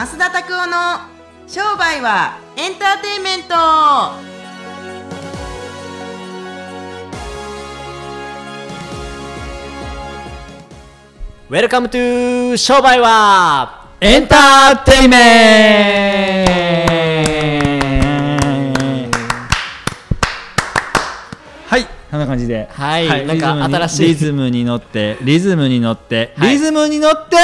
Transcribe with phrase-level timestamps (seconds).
[0.00, 1.00] 増田拓夫の
[1.46, 3.54] 商売はエンターテインメント。
[11.50, 16.46] Welcome to 商売はエンターテイメン
[19.12, 19.18] ト。
[21.68, 21.84] はい。
[22.10, 22.70] こんな感じで。
[22.72, 23.26] はい。
[23.26, 26.52] なんかリズムに新しいリズムに乗ってリズムに乗って、はい。
[26.52, 27.36] リズムに乗って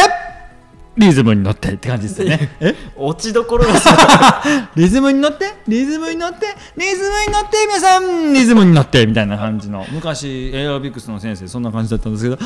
[0.97, 2.57] リズムに乗ってって感じですよね。
[2.61, 2.75] え？
[2.97, 3.73] 落ちどころが
[4.75, 5.55] リズムに乗って？
[5.69, 6.47] リズムに乗って？
[6.77, 8.33] リズムに乗って皆さん！
[8.33, 9.85] リズムに乗ってみたいな感じの。
[9.91, 12.39] 昔エアロビクスの先生そんな感じだったんですけど。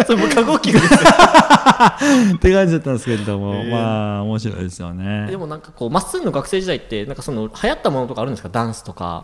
[0.04, 0.98] それもう過呼吸ですよ。
[2.34, 5.28] って感じだったんですけれども、へえまあ面白いですよね。
[5.30, 8.48] でもなんかこうまっすぐの学生時代ってなんかその流行ったものとかあるんですか？
[8.48, 9.22] ダンスとか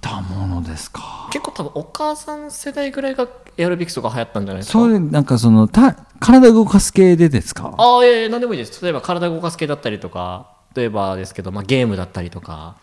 [0.00, 1.28] たものですか。
[1.32, 4.78] 結構多分お母さん世代ぐらいがエアロビクスとか流行ったんじゃないですか。
[4.78, 7.74] それなんかそのた体動かす系でですか？
[7.76, 8.82] ああいやいや何でもいいです。
[8.82, 12.76] 例えば体動かす系だったりとか例えばですけど、まあ、ゲームだったりとか。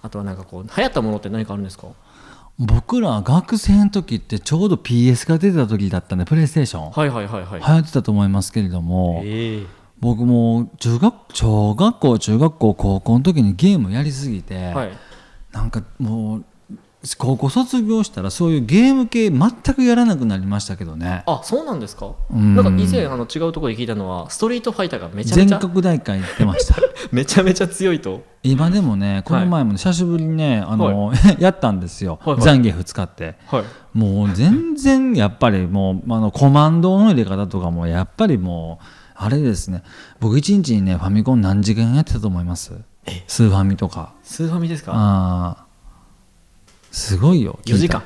[0.00, 1.88] あとはなんかこう流行ったものって何かあるんですか？
[2.56, 7.60] 僕ら学生の時ってちょうど PS が出てた時だったんでプレイステーションはいはいはいはい。
[7.60, 9.66] 流行ってたと思いますけれどもええ。
[9.98, 14.90] 僕も中学小学校中学校高校の時にゲームやりすぎて、はい
[15.52, 16.44] なんかもう
[17.16, 21.22] 高校卒業したらそういうゲーム系全くやらなくなりましたけどね。
[21.26, 22.12] あそうなんですか？
[22.30, 22.56] うん。
[22.56, 26.74] なんか以前あの違うところで聞いたのはストリートファイターがめちゃめ全ちゃ国大会行ってました。
[27.12, 28.22] めちゃめちゃ強いと。
[28.42, 32.42] 今でもねこの前もね久しぶりにねあの、 やったんですよ、はいはい。
[32.44, 33.36] ザンギエフ使って。
[33.46, 33.64] はい。
[33.96, 39.84] もう全然やっぱりもうあのコマンドの入れ方とかもやっぱりもうあれですね。
[40.18, 42.72] 僕一日にねファミコン何時間やってたと思います？
[43.26, 44.12] スーファミとか。
[44.22, 44.92] スーファミですか？
[44.94, 46.94] あー。
[46.94, 48.02] すごいよ4時間。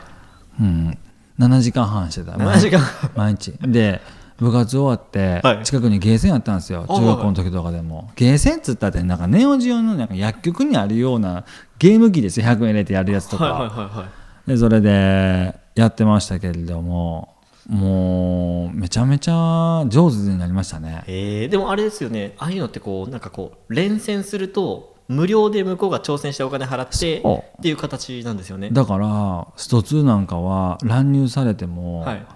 [0.61, 0.98] うん。
[1.39, 2.33] 7時間半してた。
[2.33, 2.81] 7時間。
[3.17, 3.53] 毎日。
[3.62, 4.00] で
[4.39, 5.64] 部活終わってはい。
[5.64, 11.44] 近くにゲーセンやったんですよ、あ中学校の時とかでも、ゲーセンっつったってなんかネオジオのなんか薬局にあるような
[11.78, 12.47] ゲーム機ですよ。
[12.47, 14.04] 100円入れてやるやつとか、はいはいはいは
[14.47, 14.50] い。
[14.50, 17.28] でそれでやってましたけれども。
[17.69, 21.04] もうめちゃめちゃ上手になりましたね。
[21.06, 22.34] えー、でもあれですよね。
[22.38, 28.71] ああいうのってこうなんかこう連戦すると無料で向こうが挑戦してお金払ってっていう形なんですよね。
[28.71, 32.27] だからスト2なんかは乱入されてもはい。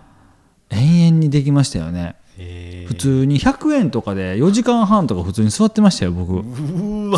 [0.71, 6.43] 延々にできましたよね、え普通に100円とかで4時間半とか普通に座ってましたよ僕。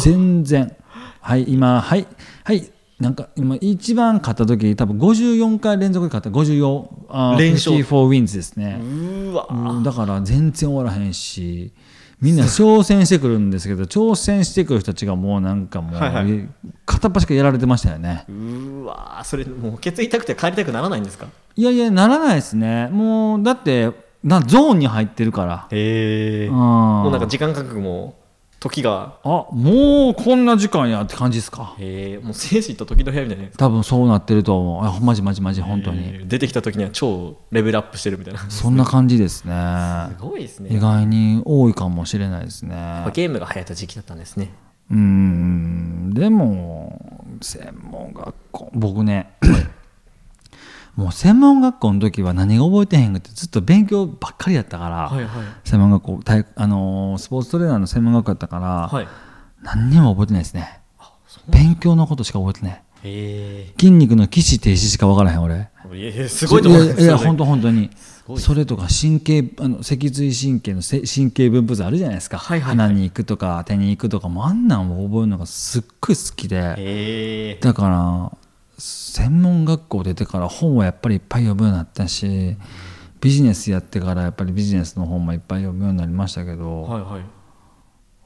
[0.01, 0.77] 全然。
[1.21, 2.07] はい今はい
[2.45, 2.71] はい
[3.01, 6.39] なんか今一番勝った時多分54回連続で勝った。
[6.39, 7.77] 54あー連勝。
[7.77, 11.73] 54 wins ですね、うーわうんだから全然終わらへんし
[12.21, 16.49] みんな挑戦してくるんですけど 挑戦してくる人たちがもうなんかもう、はいはい。
[16.87, 18.25] 片っ端からやられてましたよね。
[18.29, 21.27] うーわそれもうケツ痛くて帰りたくならないんですか？
[21.57, 22.89] いやいやならないですね。
[22.93, 23.91] もうだって
[24.25, 25.67] なゾーンに入ってるから。
[25.71, 26.55] へえうん。
[26.57, 28.17] もうなんか時間感覚も
[28.61, 29.19] 時が。
[29.23, 31.75] あもうこんな時間やって感じですか？
[31.79, 34.85] へえもう精神と時の部屋みたいな多分そうなってると思う。
[34.85, 38.41] あマジマジマジ本当に、えー出てきた時には超レベルアップしてるみたいな。
[38.51, 39.55] すそんな感じですね。
[40.19, 40.71] ごいですね。
[40.75, 42.75] 意外に多いかもしれないですね。
[42.75, 44.53] まあゲームが流行った時期だったんですね。
[44.91, 46.13] うーん。
[46.15, 47.01] でも
[47.41, 49.31] 専門学校僕ね
[50.99, 55.47] もう専門学校の時は何が覚えてへんくてずっと勉強ばっかりやったから、はいはい。
[55.63, 59.07] 専門学校体あのースポーツトレーナーの専門学校やったから、はい。
[59.63, 60.81] 何にも覚えてないですね。
[61.49, 62.83] 勉強のことしか覚えてない。
[63.05, 65.69] へ筋肉の起死停止しか分からへん俺。
[66.29, 66.83] すごいと思う。
[66.83, 67.91] んですいや本当本当に。
[68.37, 72.89] それとか神経あの脊髄神経のせ神経分布図あるじゃないですか、はいはいはい。
[72.89, 77.57] 鼻に行くとか手に行くとかもあんなんを覚えるのがすっごい好きで。
[77.61, 78.48] だから
[78.79, 82.57] 専門学校出てから本はやっぱりいっぱい読むようになったし
[83.21, 87.23] ビジネスやってからやっぱりビジネスの本もいっぱい読むようになりましたけど、はいはい。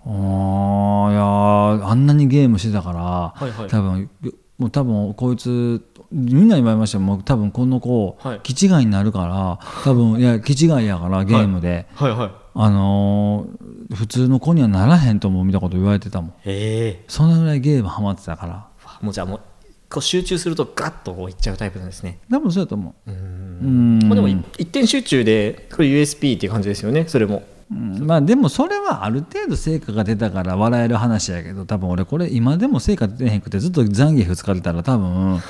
[0.04, 3.68] あーいやーあんなにゲームしてたから、はいはい。
[3.68, 4.10] 多分
[4.58, 7.04] もう多分こいつみんなに言われましたよ。
[7.04, 8.40] もう多分この子、はい。
[8.42, 12.30] 気違いになるから多分いや気違いやからゲームで、はいはい。
[12.54, 16.30] あのー普通の子にはならへんとも見たこと言われてたもん。
[16.30, 17.04] へえ。
[17.08, 18.68] そのぐらいゲームハマってたから。
[19.00, 19.40] もうじゃあもう
[19.92, 22.18] こう集中するとガッとこういっちゃうタイプなんですね。
[22.30, 23.10] 多分そうやと思う。
[23.10, 23.98] ううん。
[23.98, 27.42] んまあ、でもい一点集中でこれ USP っていう感じですよねそれも。
[27.70, 28.06] うん。
[28.06, 35.40] まあでもそれはある程度成果が出たから笑える話やけど多分俺これ今でも成果出てへんくてずっと残業2日れたら多分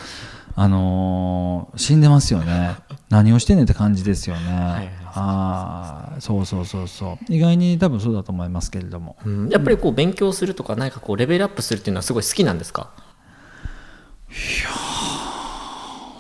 [0.55, 2.77] あのー死んでますよね。
[3.09, 7.33] 何をしてんねんって感じですよね、はいああそうそうそうそう。
[7.33, 9.17] 意外に多分そうだと思いますけれども。
[9.27, 9.49] うん。
[9.51, 12.91] やっぱりこう勉強するとか何かこうレベルアップするっていうのはすごい好きなんですか？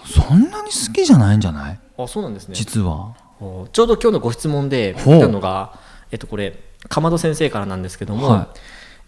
[0.04, 1.80] そんなに好きじゃないんじゃない？
[1.98, 2.54] あそうなんですね。
[2.54, 3.16] 実は。
[3.40, 5.78] おちょうど今日のご質問で来たのが、
[6.10, 8.54] えっと、これかまど先生からなんですけども、は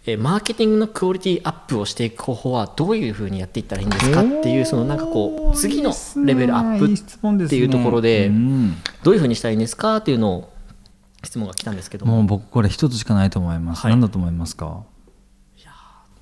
[0.07, 5.93] えマーケティングのクオリティアップをしていく方法はどういうふうにやっていったらいいんですかっていうそのなんかこう次の
[6.25, 6.93] レベルアップ
[7.45, 8.75] っていうところでうん。
[9.03, 10.53] どういうふうにしたらいいんですかっていうのを
[11.23, 12.17] 質問が来たんですけども。
[12.17, 13.91] もう僕これ一つしかないと思います、はい。
[13.91, 14.83] 何だと思いますか？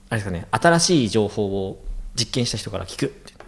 [0.10, 1.84] あれですかね新しい情報を
[2.16, 3.06] 実験した人から聞く。
[3.08, 3.40] って違う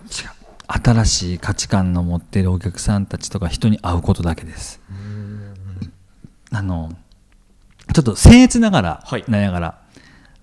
[0.67, 4.81] 新しい価値観の持っているお客さんたちとか人に会うことだけです。
[6.51, 6.91] あの
[7.94, 9.23] ちょっと僭越ながら、はい。
[9.27, 9.81] なやがら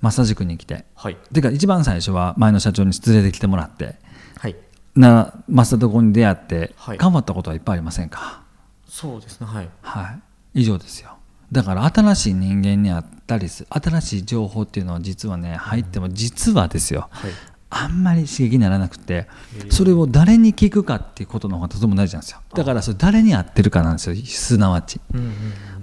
[0.00, 0.84] マッサージ塾に来て。
[0.94, 1.16] はい。
[1.32, 3.96] てか一番最初は前の社長に連れてきてもらって
[4.38, 4.56] はい。
[4.94, 6.98] なマッサージとこに出会って、はい。
[6.98, 8.44] 頑張ったことはいっぱいありませんか？
[8.86, 9.68] そうですねはい。
[9.82, 10.18] は
[10.54, 10.60] い。
[10.60, 11.16] 以上ですよ。
[11.50, 17.30] だから新しい人間に会ったりする新しい情報っていうのは実はね入っても実はですよ、はい
[17.74, 19.26] あんまり刺激にならなくて
[19.70, 22.40] それを誰に聞くかっていうことの方がとても大事なんですよ。
[22.54, 25.00] だからそれ誰に合ってるかなんですよすなわち。
[25.14, 25.32] うんうん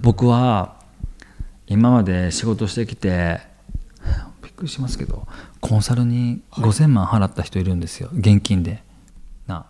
[0.00, 0.76] 僕は
[1.66, 3.40] 今まで仕事してきて
[4.42, 5.26] びっくりしますけど
[5.60, 8.82] コンサルに5000万払った人いるんですよ現金で。
[9.46, 9.66] な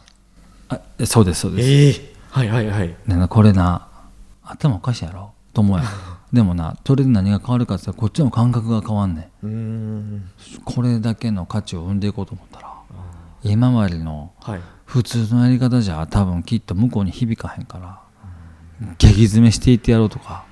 [0.69, 0.81] あ。
[0.99, 2.15] えそうですそうです、ええ。
[2.31, 2.97] はいはいはい。
[3.29, 3.89] これな
[4.45, 5.91] 頭おかしいやろと思うやろ
[6.33, 10.31] でもなそれで何が変わるかって言ったらこっちの感覚が変わんねん。
[10.65, 12.75] これだけの価値を生んでいこうと思ったら
[13.43, 14.61] 今までのはい。
[14.85, 18.01] 普通のやり方じゃ多分きっと向こうに響かへんから
[18.99, 20.45] 激詰めしていってやろうとか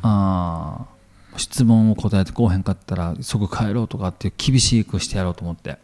[0.00, 5.78] あー質問を答えてこうへんかったら即帰ろうとかっていう厳しくしてやろうと思って。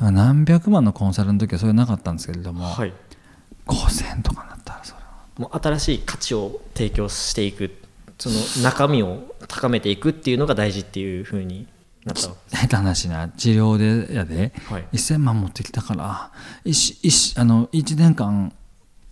[0.00, 2.92] 何百万のコンサルの時はそれなかったんですけれども、はい。
[3.66, 5.10] 5000とかなったらそれは。
[5.36, 7.70] もう新しい価値を提供していく
[8.20, 11.66] その中身を高めていくっていうのが大事っていうふうに
[12.04, 12.28] なった
[12.60, 13.76] 手な話な治療
[14.06, 14.86] でやで、はい。
[14.92, 16.30] 1000万持ってきたから
[16.64, 18.52] 一一あの1年間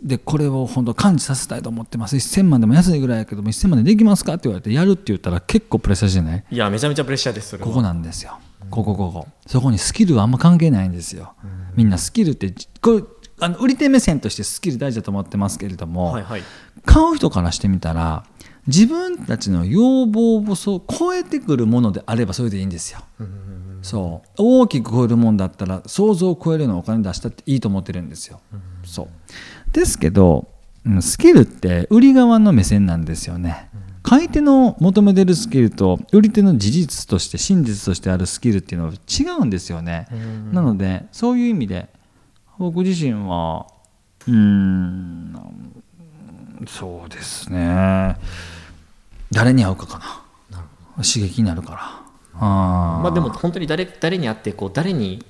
[0.00, 2.14] でこれを本当感知させたいと思ってます。
[2.14, 6.44] 1000万でも安いぐらいやけども1000万でできますかって言われてやるって言ったら結構プレッシャーじゃない？
[6.50, 8.38] いやめちゃめちゃプレッシャーですここなんですよ。
[8.70, 9.26] ここここ。
[9.46, 11.34] そこにスキルはあんま関係ないんですよ。
[11.74, 13.02] みんなスキルってこれ
[13.40, 16.42] あの売り手目線としてスキル大事だと思ってますけれども、はいはい。
[16.84, 18.24] 買う人からしてみたら
[18.68, 23.00] 自分たちの要望をそう超えてくるものであればそれでいいんですよ。
[23.80, 28.40] そう大きく超えるもんだったら想像を超えるようなお金出したっていいと思ってるんですよ。
[28.84, 29.08] そう
[29.72, 30.48] ですけど
[30.84, 33.70] うんスキルって売り側の目線なんですよね。
[34.02, 40.06] 買い手の求めてるスキルと売り手の事実として真実としてあるスキルっていうのは違うんですよね。
[40.52, 41.88] なのでそういう意味で
[42.58, 43.66] 僕自身は
[44.26, 45.34] うーん
[46.66, 48.16] そうですね
[49.30, 50.22] 誰に会うかかな。
[50.96, 51.78] 刺激になるから。
[52.34, 53.02] あー。
[53.02, 55.24] まあでも本当に誰誰に会ってこう誰に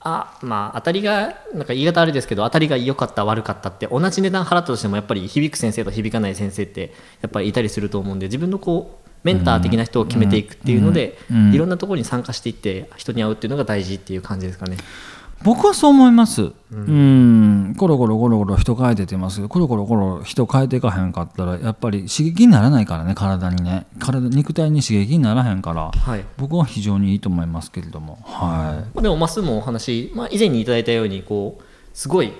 [0.00, 11.48] あまあ当たりがなんか言い方あれですけど当たりが良かった悪かったって同じ値段払ったとしてもやっぱり響く先生と響かない先生ってやっぱりいたりすると思うんで自分のこうメンター的な人を決めていくっていうので、うん。
[11.48, 11.54] うん。
[11.54, 14.78] いろんなところに参加していって人に会うっていうのが大事っていう感じですかね。
[15.42, 16.52] 僕はそう思います。
[16.70, 17.74] うん。
[17.78, 19.36] コロコロコロコロ人変えてってます。
[19.36, 23.86] けどコロコロコロ人変えていかへんかったらやっぱり刺激にならないからね体にね。
[23.98, 25.90] 体肉体に刺激にならへんから。
[25.90, 26.24] はい。
[26.36, 28.18] 僕は非常にいいと思いますけれども。
[28.24, 31.62] はまあでもまっすぐもお話、まあ、以前にいただいたようにこう
[31.94, 32.32] すごい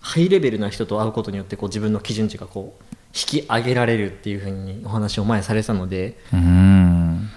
[0.00, 6.75] ハイレベルな人と会うことによってこう自分の基準値がこう引き上げられるっていうふうにお話を前にされてたのでいうん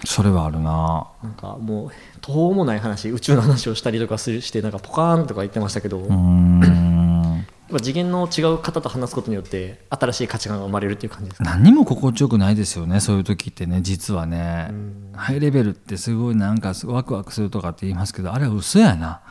[0.10, 1.08] それはあるな。
[1.22, 6.02] なんかもう途方もない話宇宙の話をしたりとかするしてなんかポカーンとか言ってましたけど、
[7.78, 11.52] 次元の違う方と話すことによって新しい価値観が生まれるっていう感じですか？
[11.52, 14.74] 何にも心地よくないですよねそういう時ってね実はね。
[15.14, 19.22] ハイレベルってすごいなんかワクワクするとかって言いますけどあれは嘘やな。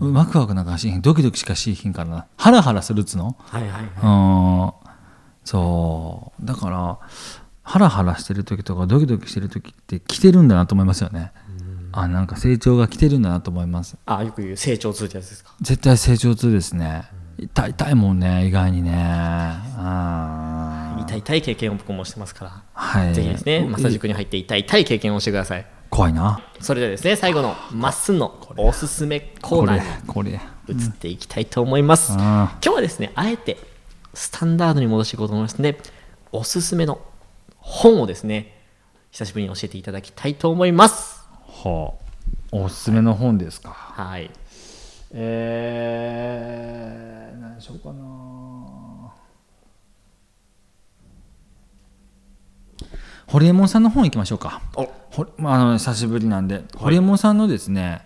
[0.00, 3.36] ワクワクなんかしひんドキドキしかしひんからなハラハラするっつの？
[3.38, 4.90] はいはいはい、うん。
[5.44, 6.44] そう。
[6.44, 6.98] だから
[7.64, 11.32] ハラハラしてる時とかドキドキしてる時って来てるんだなと思いますよね。
[11.92, 13.96] あなんか成長が来てるんだなと思います。
[14.04, 15.54] あよく言う成長痛ってやつですか？
[15.60, 17.04] 絶対成長痛ですね。
[17.38, 18.92] 痛い痛いもんね意外にね。
[18.96, 21.02] あー。
[21.02, 23.14] 痛い痛い経験を僕もしてますから、はい。
[23.14, 25.66] ぜひですねマッサージ塾に入って痛い痛い経験をしてください。
[25.88, 26.40] 怖いな。
[26.60, 32.18] それではですね最後のまっすんのおすすめコーナーこれに移っていきたいと思います、うん。
[32.18, 33.58] 今日はですねあえて
[34.12, 35.80] スタンダードに戻していこうと思いますので
[36.32, 37.00] おすすめの
[37.66, 38.54] 本をですね
[39.10, 41.24] 久しぶりに教えていただきたいと思います。
[41.64, 42.04] はあ
[42.52, 43.70] おすすめの本ですか？
[43.70, 44.30] はい。
[45.12, 49.14] えー、何しようかな。
[53.26, 54.60] 堀エモ門さんの本行きましょうか。
[54.76, 54.82] お。
[55.10, 58.02] ほまあ、あの久しぶりなんで、堀エモ門さんのですね、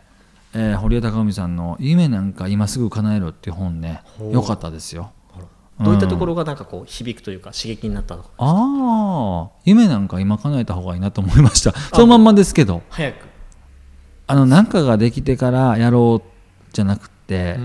[0.55, 5.13] えー堀江貴文さんの「夢なんか今すぐ叶えろ」っていう本ねよかったですよ
[5.81, 8.31] どういったところがなんかこう響くというか刺激になったのか。
[8.39, 11.73] ああ夢なんか今叶えた方がいいなと思いました。
[11.73, 12.83] そのまんまですけど。
[12.91, 13.27] 早く。
[14.27, 17.59] あの何かができてからやろうじゃなくて、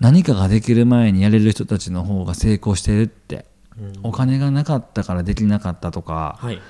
[0.00, 3.46] 何かができる前にやれる人たちの方が成功してるって、
[4.02, 6.60] お金がなかったからできなかったとか、はい。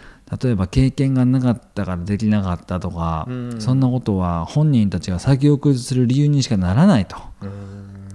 [0.43, 7.17] 例えば経験がなかったからできなかったとか、うんそんなことは本人たちが先送りする理由にしかならないと。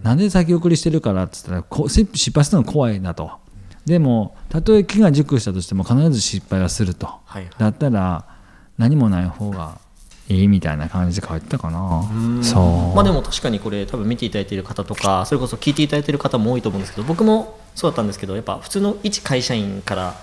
[0.03, 3.31] なんで先送りしてるからっつったらこ失失敗するのが怖いなと。
[3.85, 7.07] でもたとえ木が熟したとしても必ず失敗はすると。
[7.25, 8.25] はいはいだったら
[8.77, 9.77] 何もない方が
[10.29, 12.03] いいみたいな感じで書いてたかな。
[12.43, 12.95] そう。
[12.95, 20.15] まあでも確かにこれ多分見ていただいている方とかそれこそ聞いていただいている方も多いと思うんですけど僕もそうだったんですけどやっぱ普通の一会社員から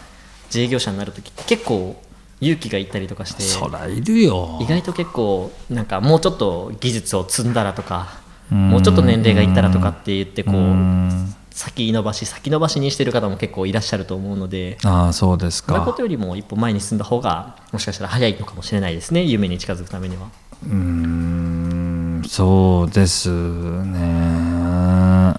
[0.47, 2.01] 自営業者になる時って結構
[2.41, 4.59] 勇気がいったりとかしてそらいるよ。
[4.63, 16.03] 意外と結構なんかもうちょっと技術を積んだらとかうんもうちょっと年齢がいったらとかって言ってこううん先延ばし先延ばしにしてる方も結構いらっしゃると思うのでああそうですかそんなこと。
[16.03, 20.29] よりも一歩前に進んだ方がもしかしたら早いのかもしれないですね夢に近づくためには。
[20.65, 25.35] うーんそうですね。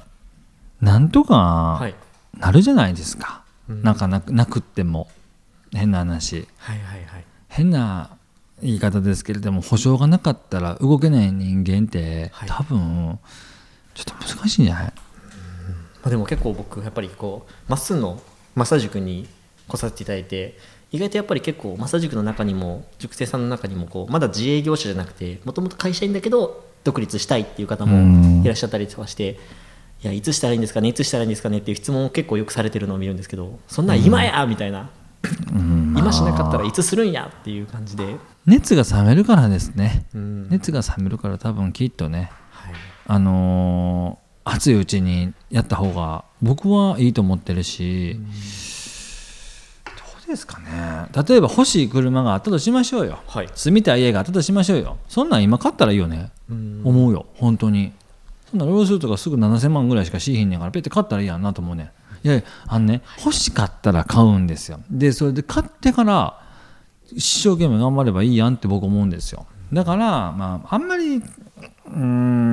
[0.81, 1.95] なんとかはい
[2.37, 3.41] なるじゃないですか。
[3.67, 5.07] なんかなくなくっても
[5.73, 8.09] 変な話はいはいはい変な
[8.61, 12.49] 言い方ですけれども保証がなかったら動けない人間って、はい。
[12.49, 13.19] 多分
[13.93, 14.83] ちょっと難しいんじゃない？
[14.85, 14.93] ま
[16.05, 18.21] あ、でも結構僕やっぱりこうまっすぐの
[18.55, 19.27] マッサージ塾に
[19.67, 20.57] 来させていただいて
[20.91, 28.39] 意外とやっぱり結構マッサージ塾の中にも塾生さんの中にもこうまだ自営業者じゃなくてもともと会社員だけど独立したいっていう方うん。
[28.39, 29.37] もいらっしゃったりとかして
[30.03, 34.91] いやいつしたらいいんですかねいつしたらいいんですかねっていう質問を結構よくされてるのを見るんですけどそんなん今やみたいな、
[35.53, 40.49] うん今しなかったらいつするんやっていう感じで、熱が冷めるからですね、うん。
[40.49, 42.73] 熱が冷めるから多分きっとねはい。
[43.07, 48.17] あのー熱いうちにやった方が僕はいいと思ってるし、
[49.85, 49.91] ど
[50.25, 51.07] うですかね。
[51.27, 53.19] 例えば欲しい車があったとしましょうよ。
[53.27, 53.49] はい。
[53.55, 54.97] 住みたい家があったとしましょうよ。
[55.09, 56.81] そんなん今買ったらいいよね、うん。
[56.85, 57.25] 思うよ。
[57.35, 57.91] 本当に。
[58.49, 61.89] そんなロールするとかすぐ7000万ぐらいしかしいひんねんからペッて買ったらいいやんなと思うねん
[62.23, 64.79] いやいやあのね欲しかったら買うんですよ。
[64.89, 66.41] でそれで買ってから
[67.11, 69.45] 一生懸命頑張ればいいやんって僕思うんですよ。
[69.71, 71.99] だからまああんまりうー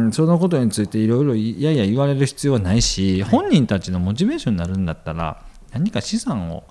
[0.09, 5.42] んそのことについていろいろいやいや言われる必要はないし、本人たちのモチベーションになるんだったら
[5.73, 6.64] 何か資産をな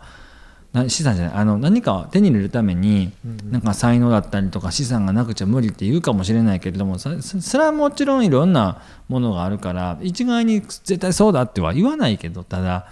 [0.90, 3.12] 資産じゃないあの何かを手に入れるために、
[3.52, 12.86] なんか才能だったりとか資産がなくちゃ無理って言うかもしれないけれどもそれはもちろんいろんなものがあるから一概に絶対そうだっては言わないけどただは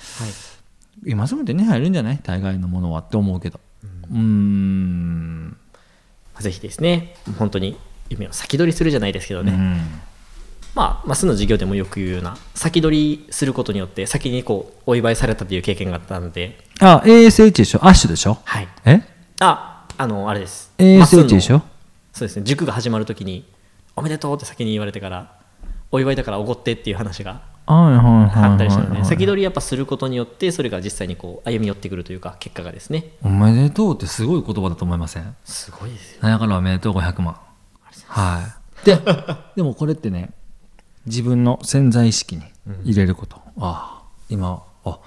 [1.06, 1.10] い。
[1.10, 2.20] 今すぐ手に入るんじゃない？
[2.22, 3.60] 大概のものはって思うけど。
[4.12, 5.58] うーん。
[6.40, 7.78] ぜひですね本当に
[8.10, 9.82] 夢を先取りするじゃないですけどね、うん
[10.74, 17.80] まあ、マスの授業でもよく言うような先取りすることによって先にこうお祝いされたという経験があったので、あ ASH でしょ？
[17.86, 18.38] アッシュでしょ？
[18.46, 19.02] はい、え？
[19.40, 20.72] ああのあれです。
[20.78, 21.62] ASH でしょ？
[22.14, 22.44] そうですね。
[22.44, 23.46] 塾が始まるときに
[23.96, 25.40] おめでとうって先に言われてから
[25.92, 33.12] お祝いだからおごってっていう話があったりしたのはいで先取りやっぱすることによってそれが実際にこう歩み寄ってくるというか結果がですね。
[33.24, 35.36] おめでとうってすごい言葉だと思いません？
[35.44, 36.24] すごいですよ。
[36.24, 37.38] なんやからおめでとう500万
[38.08, 38.42] は
[38.84, 38.98] いで
[39.58, 40.32] でもこれってね
[41.06, 42.44] 自分の潜在意識に
[42.84, 45.00] 入れること、ああ今あ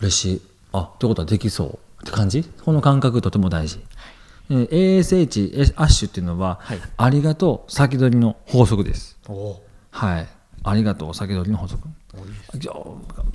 [0.00, 0.42] 嬉しい。
[0.72, 1.78] あってことはできそう。
[2.02, 2.44] って感じ？
[2.64, 3.80] この感覚とても大事、
[4.50, 6.80] えー ASH えアッシュっていうのは、はい。
[6.96, 9.18] ありがとう先取りの法則です。
[9.90, 10.28] はい。
[10.62, 11.88] ありがとう先取りの法則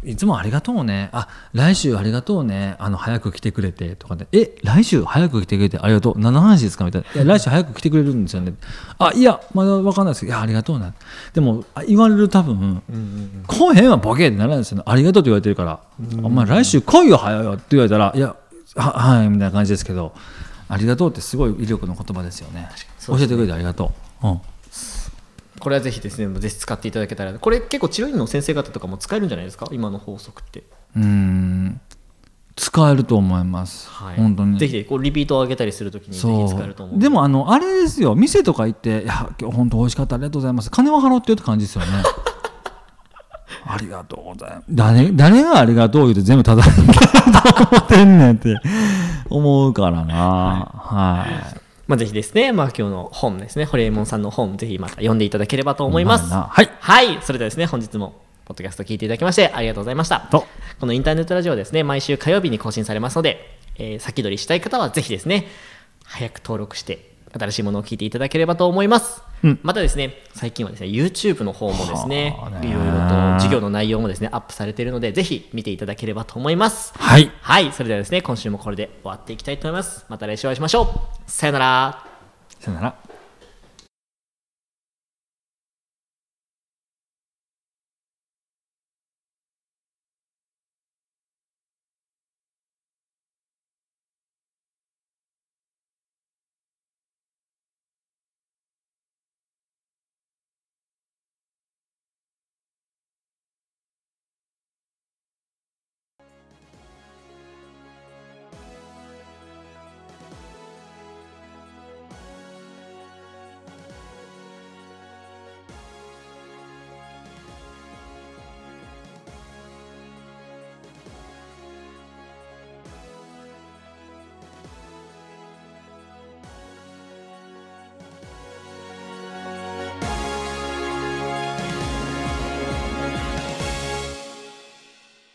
[0.03, 1.09] いつもありがとうね。
[1.11, 2.75] あ来週ありがとうね。
[2.79, 3.95] あの早く来てくれて。
[3.95, 6.19] とかでえ来週早く来てくれてありがとう。
[6.19, 7.07] 何の話ですかみたいな。
[7.13, 8.53] いや来週早く来てくれるんですよね。
[8.97, 10.21] あいやまだ分かんないです。
[10.21, 10.93] けどいやありがとうな。
[11.33, 12.81] でもあ言われる多分
[13.47, 14.83] 来へんわボケってならないですよね。
[14.85, 15.79] ありがとうって言われてるから。
[16.23, 18.35] お前来週来いよ早いよって言われたらいや
[18.75, 20.13] ははいみたいな感じですけど。
[20.73, 22.69] ありがとうってすごい威力の言葉ですよね。
[23.05, 23.91] 教えてくれてありがと
[24.23, 24.41] う、うん
[25.61, 29.67] これはぜひですねぜひ使っていただけたらこれ結構治療院の先生方とかも使えるんじゃないですか？
[29.71, 30.63] 今の法則って、
[30.95, 31.79] うーん
[32.55, 34.59] 使えると思います、はい、本当に。
[34.59, 37.07] ぜひこうリピートを上げたりするときにぜひそ使えると思ううで。
[37.09, 38.13] もあのあれですよ。
[38.13, 40.15] 店とか行って「いや今日本当美味しかった。
[40.15, 41.87] ありがとうございます」金は払ってよって感じですよね。
[43.65, 44.63] ありがとうございます。
[44.69, 46.91] 誰誰がありがとう言うて全部ただと思
[47.77, 48.55] ってんねんって
[49.29, 50.71] 思うからな。
[50.75, 51.60] はい、
[51.91, 56.33] まあ、ぜひですね、まあ、今日の本ですね、ホリエモンさんの本、ぜひまた読んでいただければと思います。
[56.33, 60.21] はいはい、それではですね、本日も、ポッドキャスト聞いていただきまして、ありがとうございました。
[60.21, 60.47] と
[60.79, 65.47] このインターネットラジオはですね、毎週火曜日に更新されますので、えー先取りしたい方はぜひですね、
[66.05, 69.59] 早く登録して、新しいものを聞いていただければと思います、うん。
[69.63, 76.93] またですね最近はですね YouTube の方もですねいろいろと授業の内容もですねアップされているのでぜひ見ていただければと思います。
[76.97, 77.31] はい。
[77.41, 80.05] はいそれではですね今週もこれで終わっていきたいと思います。
[80.09, 81.31] また来週お会いしましょう。
[81.31, 82.05] さよなら。
[82.59, 83.00] さよなら